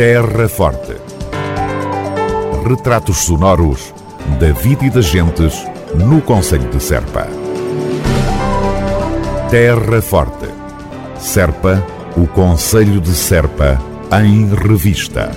[0.00, 0.96] Terra Forte.
[2.66, 3.92] Retratos sonoros
[4.40, 5.52] da vida e das gentes
[5.94, 7.28] no Conselho de Serpa.
[9.50, 10.48] Terra Forte.
[11.18, 11.86] Serpa,
[12.16, 13.78] o Conselho de Serpa,
[14.24, 15.30] em revista.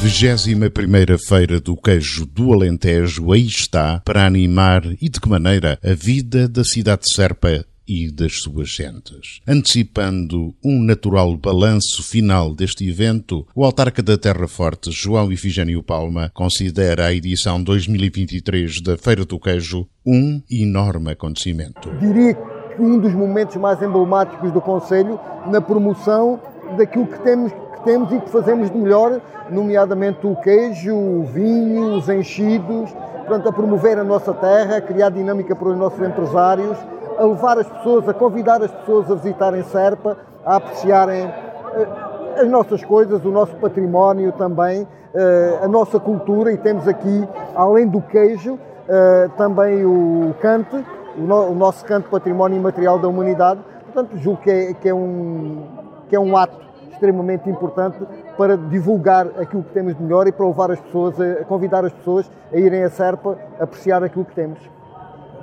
[0.00, 5.92] 21 Feira do Queijo do Alentejo aí está para animar e de que maneira a
[5.92, 9.40] vida da cidade de Serpa e das suas gentes.
[9.46, 16.30] Antecipando um natural balanço final deste evento, o autarca da Terra Forte, João Ifigênio Palma,
[16.32, 21.92] considera a edição 2023 da Feira do Queijo um enorme acontecimento.
[22.00, 26.40] Diria que um dos momentos mais emblemáticos do Conselho na promoção
[26.78, 27.52] daquilo que temos,
[27.84, 33.52] temos e que fazemos de melhor, nomeadamente o queijo, o vinho, os enchidos, portanto, a
[33.52, 36.78] promover a nossa terra, a criar dinâmica para os nossos empresários
[37.18, 42.48] a levar as pessoas, a convidar as pessoas a visitarem Serpa, a apreciarem eh, as
[42.48, 48.00] nossas coisas, o nosso património também, eh, a nossa cultura e temos aqui, além do
[48.00, 50.84] queijo, eh, também o cante,
[51.16, 53.60] o nosso canto património imaterial da humanidade.
[53.92, 55.62] Portanto, julgo que é, que é, um,
[56.08, 56.56] que é um ato
[56.90, 57.98] extremamente importante
[58.36, 61.92] para divulgar aquilo que temos de melhor e para levar as pessoas, a convidar as
[61.92, 64.58] pessoas a irem a Serpa a apreciar aquilo que temos.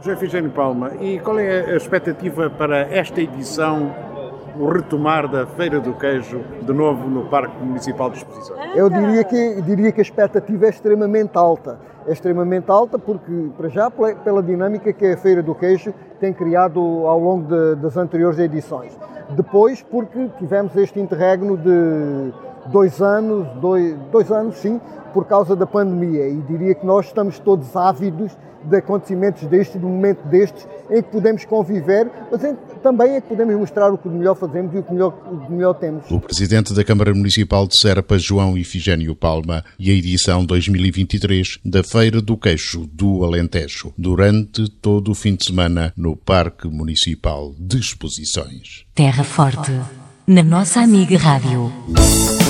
[0.01, 3.93] José Figênio Palma, e qual é a expectativa para esta edição,
[4.57, 8.77] o retomar da Feira do Queijo, de novo no Parque Municipal de Exposições?
[8.77, 11.77] Eu diria que, diria que a expectativa é extremamente alta.
[12.07, 16.79] É extremamente alta porque, para já, pela dinâmica que a Feira do Queijo tem criado
[16.79, 18.97] ao longo de, das anteriores edições.
[19.31, 22.33] Depois, porque tivemos este interregno de
[22.67, 24.79] dois anos, dois, dois anos sim,
[25.13, 26.27] por causa da pandemia.
[26.27, 28.31] E diria que nós estamos todos ávidos
[28.63, 33.21] de acontecimentos destes, de um momento destes, em que podemos conviver, mas em, também é
[33.21, 36.09] que podemos mostrar o que melhor fazemos e o que melhor, o que melhor temos.
[36.09, 41.83] O Presidente da Câmara Municipal de Serpa, João Ifigênio Palma, e a edição 2023 da
[41.83, 47.77] Feira do Queixo do Alentejo, durante todo o fim de semana no Parque Municipal de
[47.77, 48.85] Exposições.
[48.93, 49.71] Terra Forte,
[50.27, 51.71] na nossa amiga Rádio.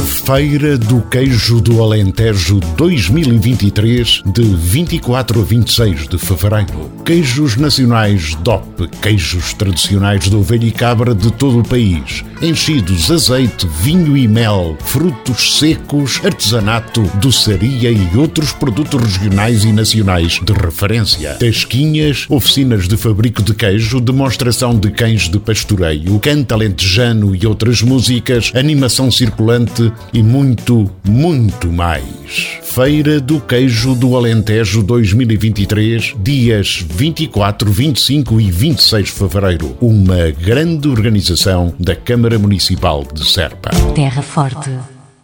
[0.01, 6.91] Feira do Queijo do Alentejo 2023, de 24 a 26 de fevereiro.
[7.05, 12.23] Queijos nacionais DOP, queijos tradicionais de ovelha e cabra de todo o país.
[12.41, 20.39] Enchidos, azeite, vinho e mel, frutos secos, artesanato, doçaria e outros produtos regionais e nacionais
[20.41, 21.33] de referência.
[21.35, 27.81] Tasquinhas, oficinas de fabrico de queijo, demonstração de cães de pastoreio, canta alentejano e outras
[27.81, 32.59] músicas, animação circulante e muito, muito mais.
[32.61, 39.77] Feira do Queijo do Alentejo 2023, dias 24, 25 e 26 de fevereiro.
[39.81, 43.71] Uma grande organização da Câmara Municipal de Serpa.
[43.93, 44.71] Terra Forte.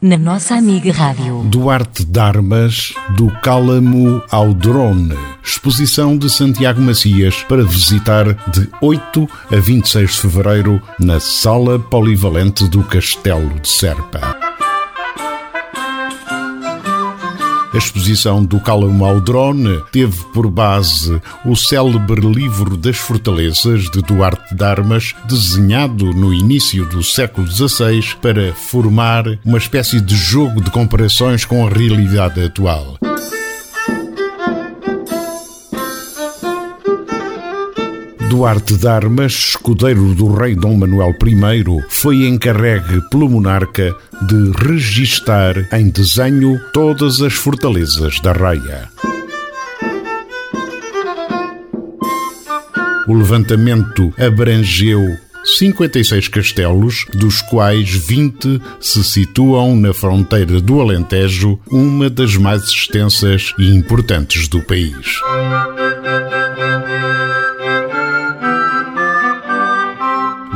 [0.01, 1.43] Na nossa amiga Rádio.
[1.45, 5.15] Duarte Darmas, do Cálamo ao Drone.
[5.43, 12.67] Exposição de Santiago Macias para visitar de 8 a 26 de fevereiro na Sala Polivalente
[12.67, 14.44] do Castelo de Serpa.
[17.75, 24.55] A exposição do Calamo Drone teve por base o célebre livro das fortalezas de Duarte
[24.55, 30.71] de Armas, desenhado no início do século XVI para formar uma espécie de jogo de
[30.71, 32.97] comparações com a realidade atual.
[38.29, 45.55] Duarte de Armas, escudeiro do rei Dom Manuel I, foi encarregue pelo monarca de registar
[45.71, 48.89] em desenho todas as fortalezas da raia.
[53.07, 55.01] O levantamento abrangeu
[55.45, 63.53] 56 castelos, dos quais 20 se situam na fronteira do Alentejo, uma das mais extensas
[63.59, 65.21] e importantes do país.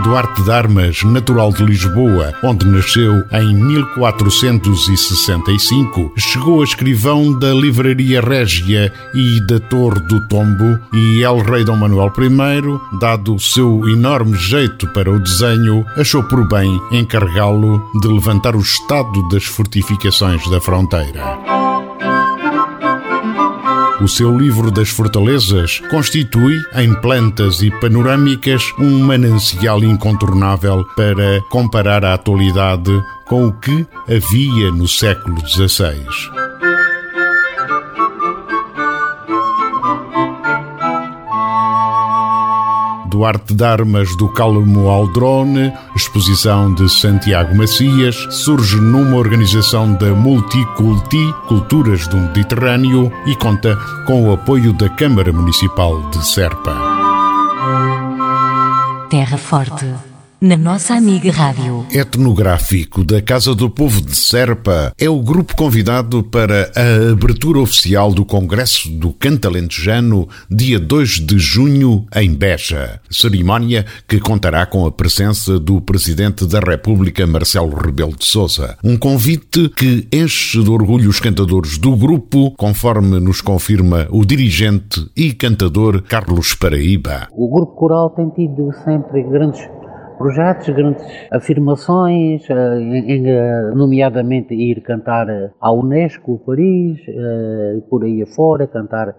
[0.10, 8.20] Duarte de Armas, natural de Lisboa, onde nasceu em 1465, chegou a escrivão da Livraria
[8.20, 13.88] Régia e da Torre do Tombo e El Rei Dom Manuel I, dado o seu
[13.88, 20.44] enorme jeito para o desenho, achou por bem encarregá-lo de levantar o estado das fortificações
[20.50, 21.59] da fronteira.
[24.02, 32.06] O seu livro das fortalezas constitui, em plantas e panorâmicas, um manancial incontornável para comparar
[32.06, 32.92] a atualidade
[33.26, 36.49] com o que havia no século XVI.
[43.10, 50.14] Campeonato Arte de Armas do Calmo Aldrone, exposição de Santiago Macias, surge numa organização da
[50.14, 53.76] Multiculti, Culturas do Mediterrâneo, e conta
[54.06, 56.76] com o apoio da Câmara Municipal de Serpa.
[59.10, 60.09] Terra Forte
[60.42, 61.86] na nossa amiga Rádio.
[61.92, 68.14] Etnográfico da Casa do Povo de Serpa é o grupo convidado para a abertura oficial
[68.14, 73.02] do Congresso do Cantalentejano, dia 2 de junho, em Beja.
[73.10, 78.78] Cerimónia que contará com a presença do Presidente da República, Marcelo Rebelo de Sousa.
[78.84, 85.06] Um convite que enche de orgulho os cantadores do grupo, conforme nos confirma o dirigente
[85.18, 87.28] e cantador Carlos Paraíba.
[87.32, 89.68] O grupo coral tem tido sempre grandes
[90.20, 98.68] projetos, grandes afirmações, eh, nomeadamente ir cantar eh, à Unesco, Paris, eh, por aí afora,
[98.68, 99.16] cantar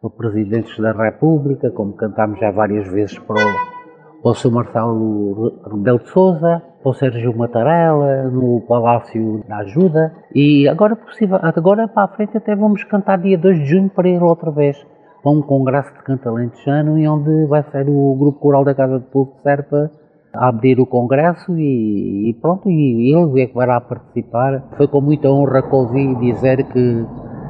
[0.00, 4.52] para presidentes da República, como cantámos já várias vezes para o, para o Sr.
[4.52, 11.38] Marcelo Rebelo de Souza, para o Sérgio Matarela, no Palácio da Ajuda, e agora, possível,
[11.42, 14.76] agora para a frente até vamos cantar dia 2 de junho para ir outra vez
[15.22, 18.98] para um congresso de canto alentejano e onde vai ser o Grupo Coral da Casa
[18.98, 19.90] do Povo de Serpa
[20.34, 24.64] abrir o congresso e, e, pronto, e ele é que vai participar.
[24.76, 27.06] Foi com muita honra que ouvi dizer que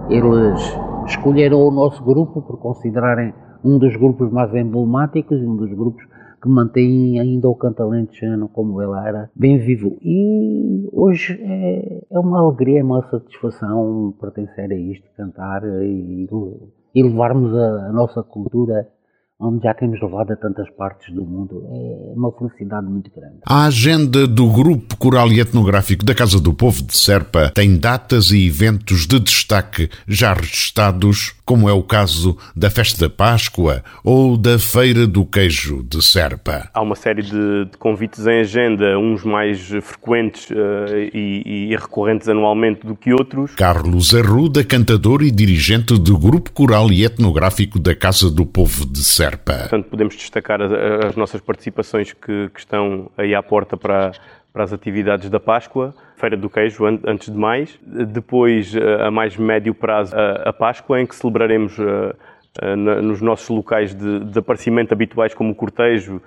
[0.09, 3.33] eles escolheram o nosso grupo por considerarem
[3.65, 6.05] um dos grupos mais emblemáticos e um dos grupos
[6.43, 9.97] que mantém ainda o cantalentejano como ele era, bem vivo.
[10.03, 16.29] E hoje é, é uma alegria, é uma satisfação pertencer a isto, cantar e,
[16.95, 18.87] e levarmos a, a nossa cultura
[19.41, 21.67] onde já temos levado a tantas partes do mundo.
[21.71, 23.39] É uma felicidade muito grande.
[23.47, 28.31] A agenda do Grupo Coral e Etnográfico da Casa do Povo de Serpa tem datas
[28.31, 34.37] e eventos de destaque já registados, como é o caso da Festa da Páscoa ou
[34.37, 36.71] da Feira do Queijo de Serpa.
[36.73, 40.55] Há uma série de, de convites em agenda, uns mais frequentes uh,
[41.13, 43.55] e, e, recorrentes anualmente do que outros.
[43.55, 49.03] Carlos Arruda, cantador e dirigente do Grupo Coral e Etnográfico da Casa do Povo de
[49.05, 49.55] Serpa.
[49.55, 50.73] Portanto, podemos destacar as,
[51.07, 54.13] as nossas participações que, que, estão aí à porta para,
[54.53, 55.95] para as atividades da Páscoa,
[56.25, 57.79] Feira do Queijo, antes de mais.
[57.85, 62.15] Depois, a mais médio prazo, a, Páscoa, em que celebraremos uh,
[62.63, 66.23] uh, nos nossos locais de, aparecimento habituais, como o cortejo,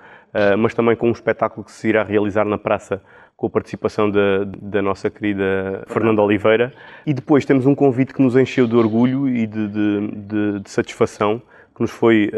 [0.56, 3.02] mas também com um espetáculo que se irá realizar na praça
[3.36, 6.72] com a participação da, da, nossa querida Fernanda Oliveira.
[7.04, 10.70] E depois temos um convite que nos encheu de orgulho e de, de, de, de
[10.70, 11.42] satisfação,
[11.74, 12.30] que nos foi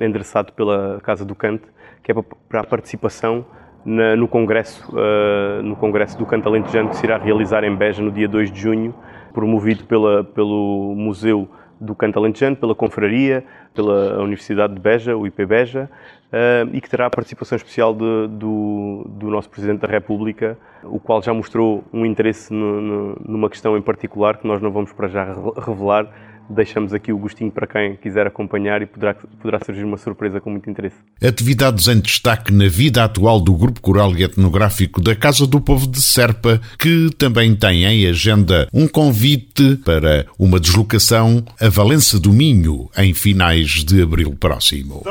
[0.00, 1.66] endereçado pela Casa do Cante,
[2.02, 2.14] que é
[2.48, 3.44] para a participação
[3.86, 8.02] na, no, congresso, uh, no Congresso do Canto Alentejano, que se irá realizar em Beja
[8.02, 8.92] no dia 2 de junho,
[9.32, 11.48] promovido pela, pelo Museu
[11.80, 15.88] do Canto Alentejano, pela Confraria, pela Universidade de Beja, o IP Beja,
[16.32, 20.98] uh, e que terá a participação especial de, do, do, nosso Presidente da República, o
[20.98, 24.92] qual já mostrou um interesse no, no, numa questão em particular, que nós não vamos
[24.92, 25.24] para já
[25.64, 26.08] revelar,
[26.48, 30.50] deixamos aqui o gostinho para quem quiser acompanhar e poderá, poderá surgir uma surpresa com
[30.50, 30.96] muito interesse.
[31.22, 35.86] Atividades em destaque na vida atual do Grupo Coral e Etnográfico da Casa do Povo
[35.86, 42.32] de Serpa, que também tem em agenda um convite para uma deslocação a Valença do
[42.32, 45.02] Minho em finais de abril próximo.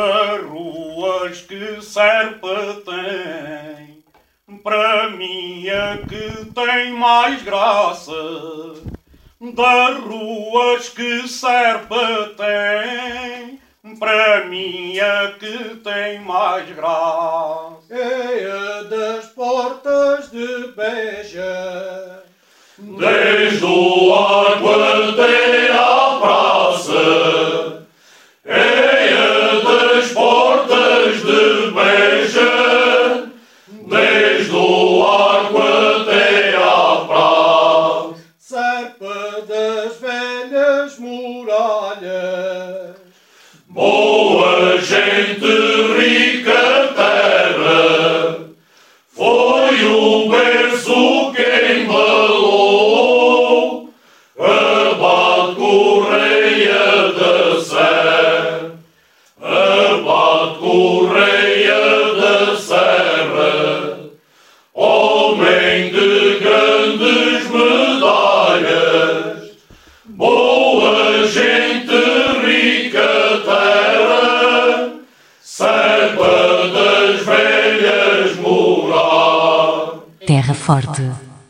[0.47, 8.11] Ruas que Serpa tem, para mim é que tem mais graça
[9.53, 13.59] das ruas que Serpa tem,
[13.99, 17.85] para mim é que tem mais graça.
[17.91, 22.23] É a das portas de Beja,
[22.77, 26.44] desde o água até à praça.
[45.15, 45.64] Sainte
[80.55, 81.01] Forte,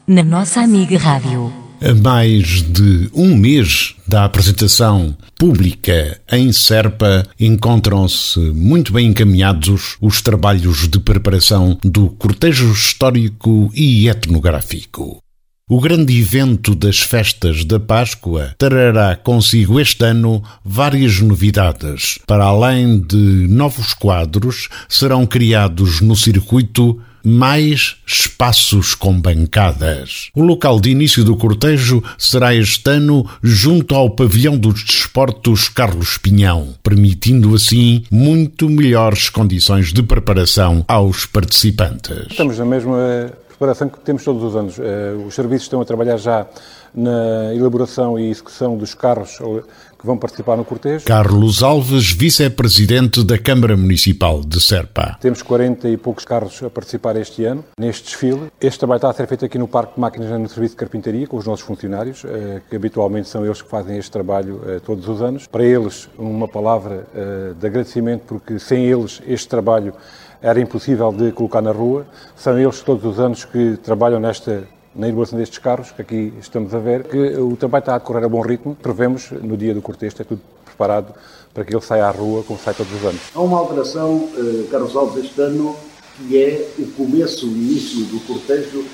[0.08, 1.54] na nossa amiga Rádio.
[1.82, 10.22] A mais de um mês da apresentação pública em Serpa, encontram-se muito bem encaminhados os
[10.22, 15.20] trabalhos de preparação do cortejo histórico e etnográfico.
[15.68, 22.20] O grande evento das festas da Páscoa trará consigo este ano várias novidades.
[22.28, 30.30] Para além de novos quadros, serão criados no circuito mais espaços com bancadas.
[30.36, 36.18] O local de início do cortejo será este ano junto ao Pavilhão dos Desportos Carlos
[36.18, 42.28] Pinhão, permitindo assim muito melhores condições de preparação aos participantes.
[42.30, 44.78] Estamos na mesma preparação que temos todos os anos.
[44.80, 46.46] Eh, os serviços estão a trabalhar já
[46.94, 49.40] na elaboração e execução dos carros
[50.06, 51.06] que vão participar no cortejo.
[51.06, 55.18] Carlos Alves, vice-presidente da Câmara Municipal de Serpa.
[55.20, 58.52] Temos 40 e poucos carros a participar este ano, neste desfile.
[58.62, 61.26] Este trabalho está a ser feito aqui no Parque de Máquinas no Serviço de Carpintaria,
[61.26, 65.08] com os nossos funcionários, eh, que habitualmente são eles que fazem este trabalho eh, todos
[65.08, 65.48] os anos.
[65.48, 69.92] Para eles, uma palavra eh, de agradecimento, porque sem eles este trabalho
[70.40, 72.06] era impossível de colocar na rua.
[72.36, 76.74] São eles todos os anos que trabalham nesta na inauguração destes carros, que aqui estamos
[76.74, 78.76] a ver, que o trabalho está a decorrer a bom ritmo.
[78.76, 81.14] Prevemos, no dia do cortejo, é tudo preparado
[81.54, 83.22] para que ele saia à rua como sai todos os anos.
[83.34, 85.76] Há uma alteração, eh, Carlos Alves, este ano,
[86.18, 88.86] que é o começo, o início do cortejo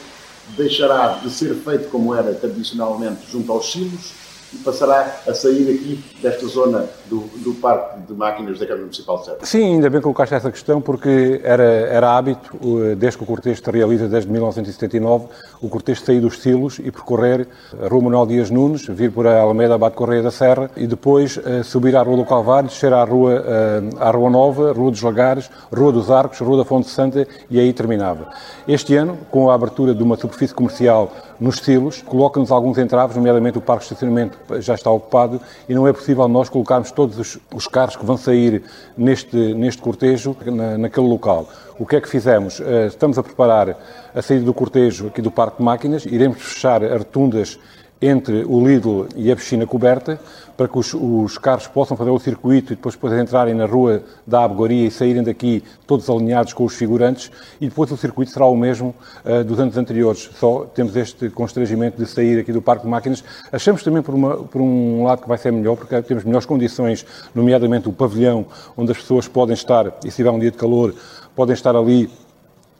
[0.58, 4.21] deixará de ser feito como era tradicionalmente junto aos silos
[4.53, 9.17] e passará a sair aqui desta zona do, do Parque de Máquinas da Câmara Municipal
[9.20, 9.38] de Serra.
[9.43, 12.58] Sim, ainda bem que colocaste essa questão, porque era, era hábito,
[12.98, 15.27] desde que o cortejo se realiza, desde 1979,
[15.62, 17.48] o cortejo sair dos silos e percorrer
[17.81, 21.38] a Rua Manuel Dias Nunes, vir por a Alameda Abate Correia da Serra e depois
[21.38, 25.01] uh, subir à Rua do Calvário, descer à Rua, uh, à Rua Nova, Rua dos
[25.01, 28.29] Lagares, Rua dos Arcos, Rua da Fonte Santa e aí terminava.
[28.67, 33.57] Este ano, com a abertura de uma superfície comercial nos silos, coloca-nos alguns entraves, nomeadamente
[33.57, 37.39] o parque de estacionamento já está ocupado e não é possível nós colocarmos todos os,
[37.51, 38.62] os carros que vão sair
[38.95, 41.50] neste, neste cortejo na, naquele local.
[41.79, 42.60] O que é que fizemos?
[42.60, 43.75] Uh, estamos a preparar
[44.13, 47.57] a saída do cortejo aqui do Parque de Máquinas, iremos fechar as rotundas
[48.01, 50.20] entre o Lidl e a piscina coberta,
[50.58, 54.03] para que os, os, carros possam fazer o circuito e depois poder entrarem na rua
[54.25, 58.46] da Abgoria e saírem daqui todos alinhados com os figurantes, e depois o circuito será
[58.46, 58.93] o mesmo
[59.24, 60.29] uh, dos anos anteriores.
[60.36, 63.24] Só temos este constrangimento de sair aqui do Parque de Máquinas.
[63.51, 67.05] Achamos também, por, uma, por um lado, que vai ser melhor, porque temos melhores condições,
[67.34, 70.93] nomeadamente o pavilhão, onde as pessoas podem estar, e se tiver um dia de calor,
[71.36, 72.10] podem estar ali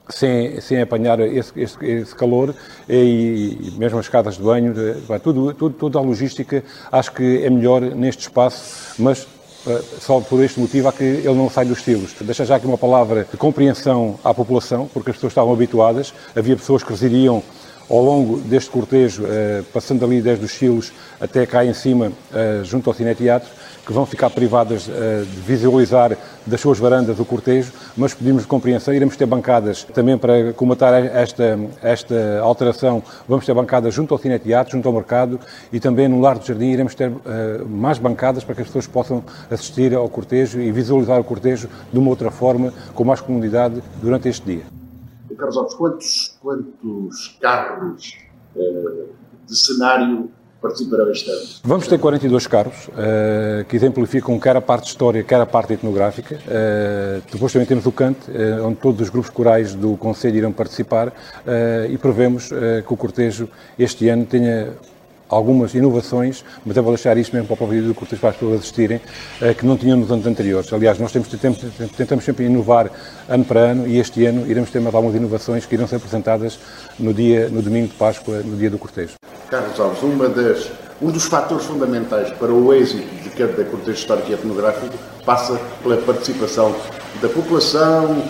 [0.08, 2.54] sem, sem apanhar esse, esse, esse calor
[2.88, 4.74] e, e, mesmo as casas de banho,
[5.22, 9.26] tudo, tudo, toda a logística acho que é melhor neste espaço, mas
[9.66, 12.14] eh, só por este motivo é que ele não sai dos estilos.
[12.20, 16.56] Deixa já aqui uma palavra de compreensão à população, porque as pessoas estavam habituadas, havia
[16.56, 17.42] pessoas que resiliam
[17.88, 22.62] ao longo deste cortejo, eh, passando ali desde os Chilos até cá em cima, eh,
[22.64, 23.50] junto ao Cine Teatro,
[23.84, 28.94] que vão ficar privadas uh, de visualizar das suas varandas o cortejo, mas pedimos compreensão.
[28.94, 33.02] Iremos ter bancadas também para comatar esta, esta alteração.
[33.28, 35.38] Vamos ter bancadas junto ao Cine Teatro, junto ao mercado
[35.72, 37.20] e também no Lar do Jardim iremos ter uh,
[37.68, 41.98] mais bancadas para que as pessoas possam assistir ao cortejo e visualizar o cortejo de
[41.98, 44.62] uma outra forma, com mais comunidade durante este dia.
[45.36, 48.18] Carlos Alves, quantos, quantos carros
[48.54, 49.08] uh,
[49.46, 50.30] de cenário
[51.64, 56.36] Vamos ter 42 carros uh, que exemplificam quer a parte histórica, quer a parte etnográfica.
[56.36, 60.52] Uh, depois também temos o cante, uh, onde todos os grupos corais do Conselho irão
[60.52, 61.12] participar
[61.90, 64.74] e prevemos que o cortejo este ano tenha
[65.28, 68.30] algumas inovações, mas eu vou deixar isto mesmo para o próprio vídeo do cortejo para
[68.30, 69.00] as pessoas assistirem,
[69.58, 70.72] que não tinham nos anos anteriores.
[70.72, 71.28] Aliás, nós temos,
[71.96, 72.90] tentamos sempre inovar
[73.28, 76.58] ano para ano e este ano iremos ter mais algumas inovações que irão ser apresentadas
[76.98, 79.21] no, dia, no domingo de Páscoa, no dia do cortejo.
[79.52, 80.70] Carlos Alves, uma das,
[81.02, 84.94] um dos fatores fundamentais para o êxito de cada cortejo histórico e etnográfico
[85.26, 86.74] passa pela participação
[87.20, 88.24] da população,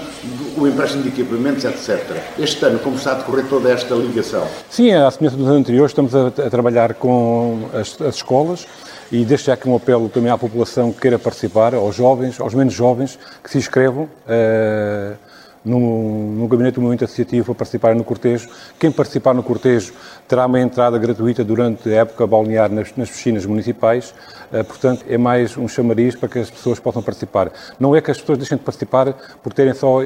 [0.59, 2.21] o empréstimo de equipamentos, etc.
[2.37, 4.45] Este ano, como está a decorrer toda esta ligação?
[4.69, 8.67] Sim, à semelhança dos anos anteriores, estamos a, a trabalhar com as, as, escolas
[9.13, 12.75] e deixo aqui um apelo também à população que queira participar, aos jovens, aos menos
[12.75, 14.09] jovens, que se inscrevam.
[14.27, 15.17] Uh,
[15.65, 18.49] no, no gabinete do movimento associativo para participar no cortejo.
[18.79, 19.93] Quem participar no cortejo
[20.27, 24.15] terá uma entrada gratuita durante a época balnear nas, nas piscinas municipais,
[24.53, 27.53] uh, portanto é mais um chamariz para que as pessoas possam participar.
[27.79, 30.05] Não é que as pessoas deixem de participar por terem só uh,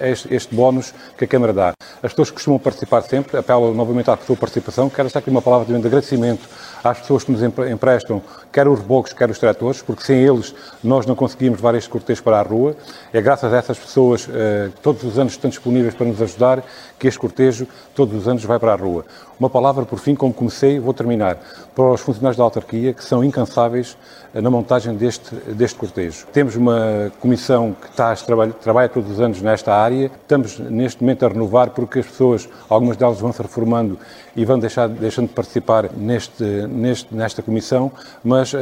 [0.00, 1.72] este, este bónus que a Câmara dá.
[2.02, 5.66] As pessoas costumam participar sempre, apelo novamente à sua participação, quero deixar aqui uma palavra
[5.66, 6.48] de agradecimento
[6.82, 8.22] às pessoas que nos emprestam,
[8.52, 12.22] quer os rebocos, quer os tratores, porque sem eles nós não conseguimos levar este cortejo
[12.22, 12.76] para a rua.
[13.12, 16.62] É graças a essas pessoas, que todos os anos estão disponíveis para nos ajudar,
[16.98, 19.04] que este cortejo todos os anos vai para a rua.
[19.38, 21.36] Uma palavra, por fim, como comecei, vou terminar,
[21.74, 23.96] para os funcionários da autarquia que são incansáveis
[24.32, 26.26] na montagem deste, deste cortejo.
[26.32, 30.10] Temos uma comissão que está a trabalha, trabalha todos os anos nesta área.
[30.22, 33.98] Estamos neste momento a renovar porque as pessoas, algumas delas vão se reformando
[34.36, 37.90] e vão deixar, deixando de participar neste, neste, nesta comissão,
[38.24, 38.58] mas uh,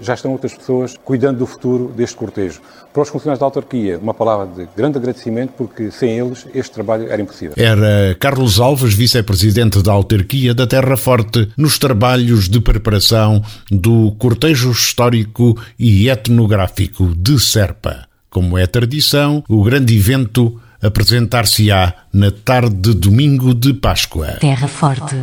[0.00, 2.60] já estão outras pessoas cuidando do futuro deste cortejo.
[2.92, 7.10] Para os funcionários da autarquia, uma palavra de grande agradecimento, porque sem eles este trabalho
[7.10, 7.54] era impossível.
[7.56, 14.70] Era Carlos Alves, vice-presidente da autarquia da Terra Forte, nos trabalhos de preparação do cortejo
[14.70, 18.06] histórico e etnográfico de Serpa.
[18.30, 24.36] Como é tradição, o grande evento apresentar-se-á na tarde de domingo de Páscoa.
[24.40, 25.16] Terra Forte,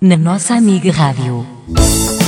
[0.00, 1.46] na nossa amiga Rádio.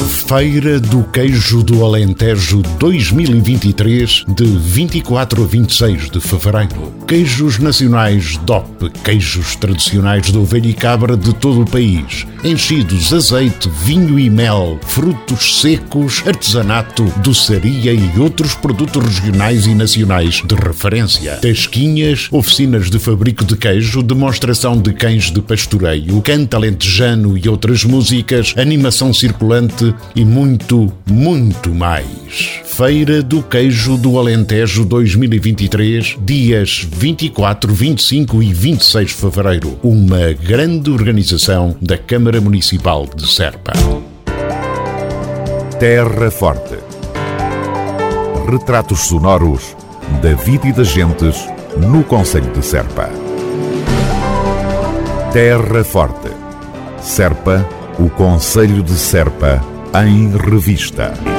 [0.04, 6.92] Feira do Queijo do Alentejo 2023, de 24 a 26 de fevereiro.
[7.06, 12.26] Queijos nacionais DOP, queijos tradicionais de ovelha e cabra de todo o país.
[12.44, 20.42] Enchidos, azeite, vinho e mel, frutos secos, artesanato, doçaria e outros produtos regionais e nacionais
[20.44, 21.36] de referência.
[21.36, 27.84] Tasquinhas, oficinas de fabrico de queijo, demonstração de cães de pastoreio, canto alentejano e outras
[27.84, 32.60] músicas, animação circulante e muito, muito mais.
[32.64, 39.78] Feira do Queijo do Alentejo 2023, dias 24, 25 e 26 de fevereiro.
[39.82, 43.72] Uma grande organização da Câmara Municipal de Serpa.
[45.78, 46.76] Terra Forte.
[48.50, 49.76] Retratos sonoros
[50.22, 53.10] da vida e das gentes no Conselho de Serpa.
[55.32, 56.30] Terra Forte.
[57.00, 57.66] Serpa,
[57.98, 61.35] o Conselho de Serpa em revista.